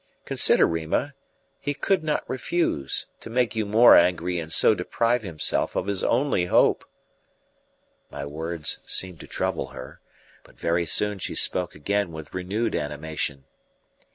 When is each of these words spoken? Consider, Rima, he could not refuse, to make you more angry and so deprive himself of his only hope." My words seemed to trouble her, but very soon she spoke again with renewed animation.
Consider, 0.25 0.65
Rima, 0.65 1.13
he 1.59 1.75
could 1.75 2.03
not 2.03 2.27
refuse, 2.27 3.05
to 3.19 3.29
make 3.29 3.55
you 3.55 3.67
more 3.67 3.95
angry 3.95 4.39
and 4.39 4.51
so 4.51 4.73
deprive 4.73 5.21
himself 5.21 5.75
of 5.75 5.85
his 5.85 6.03
only 6.03 6.45
hope." 6.45 6.83
My 8.09 8.25
words 8.25 8.79
seemed 8.83 9.19
to 9.19 9.27
trouble 9.27 9.67
her, 9.67 10.01
but 10.43 10.59
very 10.59 10.87
soon 10.87 11.19
she 11.19 11.35
spoke 11.35 11.75
again 11.75 12.11
with 12.11 12.33
renewed 12.33 12.73
animation. 12.75 13.43